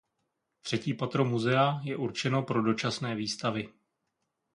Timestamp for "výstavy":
3.15-3.69